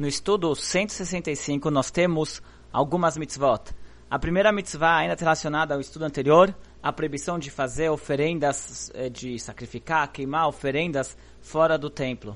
[0.00, 2.40] No estudo 165, nós temos
[2.72, 3.74] algumas mitzvot.
[4.08, 9.38] A primeira mitzvah, ainda relacionada ao estudo anterior, a proibição de fazer oferendas, eh, de
[9.38, 12.34] sacrificar, queimar oferendas fora do templo.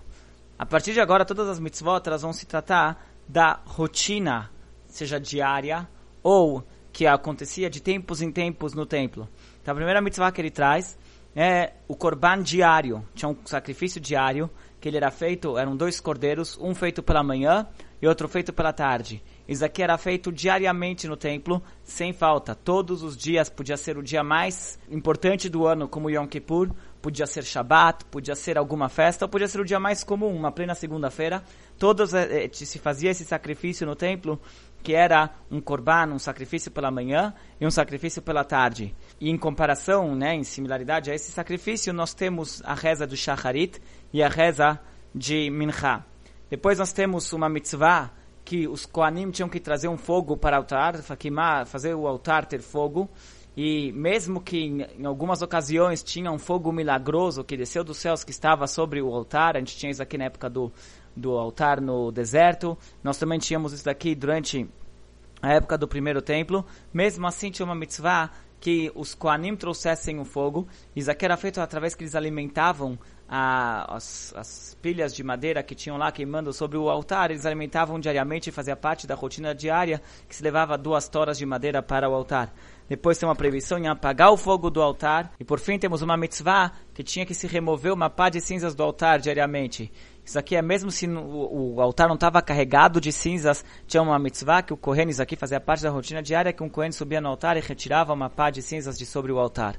[0.58, 4.50] A partir de agora, todas as mitzvot elas vão se tratar da rotina,
[4.86, 5.88] seja diária
[6.22, 6.62] ou
[6.92, 9.26] que acontecia de tempos em tempos no templo.
[9.62, 10.98] Então, a primeira mitzvah que ele traz
[11.34, 13.06] é o korban diário.
[13.14, 14.50] Tinha um sacrifício diário
[14.80, 17.66] que ele era feito, eram dois cordeiros, um feito pela manhã
[18.04, 19.22] e outro feito pela tarde.
[19.48, 22.54] Isso aqui era feito diariamente no templo, sem falta.
[22.54, 27.26] Todos os dias, podia ser o dia mais importante do ano, como Yom Kippur, podia
[27.26, 30.74] ser Shabbat, podia ser alguma festa, ou podia ser o dia mais comum, uma plena
[30.74, 31.42] segunda-feira.
[31.78, 34.38] Todos eh, eh se fazia esse sacrifício no templo,
[34.82, 38.94] que era um korban, um sacrifício pela manhã e um sacrifício pela tarde.
[39.18, 43.80] E em comparação, né, em similaridade a esse sacrifício, nós temos a reza do Shacharit
[44.12, 44.78] e a reza
[45.14, 46.04] de Mincha.
[46.50, 48.10] Depois nós temos uma mitzvah
[48.44, 50.96] que os Koanim tinham que trazer um fogo para o altar,
[51.66, 53.08] fazer o altar ter fogo.
[53.56, 58.32] E mesmo que em, algumas ocasiões tinha um fogo milagroso que desceu dos céus que
[58.32, 60.72] estava sobre o altar, a gente tinha isso aqui na época do,
[61.16, 64.68] do altar no deserto, nós também tínhamos isso daqui durante
[65.40, 66.66] a época do primeiro templo.
[66.92, 68.30] Mesmo assim tinha uma mitzvah
[68.64, 70.66] que os Koanim trouxessem o fogo.
[70.96, 72.98] Isso aqui era feito através que eles alimentavam
[73.28, 78.00] a, as, as, pilhas de madeira que tinham lá queimando sobre o altar, eles alimentavam
[78.00, 82.08] diariamente e fazia parte da rotina diária que se levava duas toras de madeira para
[82.08, 82.54] o altar.
[82.88, 85.32] Depois tem uma proibição em apagar o fogo do altar.
[85.40, 88.74] E por fim temos uma mitzvah que tinha que se remover uma pá de cinzas
[88.74, 89.90] do altar diariamente.
[90.24, 94.18] Isso aqui é mesmo se o, o altar não estava carregado de cinzas, tinha uma
[94.18, 97.20] mitzvah que o Kohen, isso aqui fazia parte da rotina diária, que um Kohen subia
[97.20, 99.76] no altar e retirava uma pá de cinzas de sobre o altar.